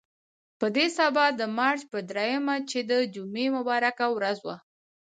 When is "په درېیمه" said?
1.91-2.55